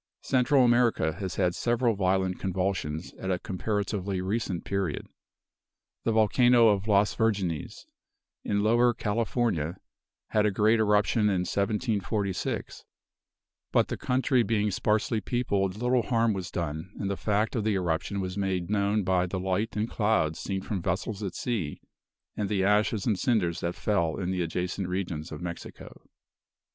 Central 0.23 0.65
America 0.65 1.13
has 1.13 1.35
had 1.35 1.53
several 1.53 1.93
violent 1.95 2.39
convulsions 2.39 3.13
at 3.19 3.29
a 3.29 3.37
comparatively 3.37 4.19
recent 4.19 4.65
period. 4.65 5.05
The 6.05 6.11
volcano 6.11 6.69
of 6.69 6.87
Las 6.87 7.13
Virgines, 7.15 7.85
in 8.43 8.61
Lower 8.63 8.95
California, 8.95 9.77
had 10.29 10.43
a 10.43 10.49
great 10.49 10.79
eruption 10.79 11.29
in 11.29 11.41
1746; 11.45 12.83
but 13.71 13.89
the 13.89 13.95
country 13.95 14.41
being 14.41 14.71
sparsely 14.71 15.21
peopled, 15.21 15.77
little 15.77 16.01
harm 16.01 16.33
was 16.33 16.49
done, 16.49 16.89
and 16.99 17.07
the 17.07 17.15
fact 17.15 17.55
of 17.55 17.63
the 17.63 17.75
eruption 17.75 18.19
was 18.19 18.39
made 18.39 18.71
known 18.71 19.03
by 19.03 19.27
the 19.27 19.39
light 19.39 19.75
and 19.75 19.87
clouds 19.87 20.39
seen 20.39 20.63
from 20.63 20.81
vessels 20.81 21.21
at 21.21 21.35
sea, 21.35 21.79
and 22.35 22.49
the 22.49 22.63
ashes 22.63 23.05
and 23.05 23.19
cinders 23.19 23.59
that 23.59 23.75
fell 23.75 24.15
in 24.17 24.31
the 24.31 24.41
adjacent 24.41 24.87
regions 24.87 25.31
of 25.31 25.43
Mexico. 25.43 26.09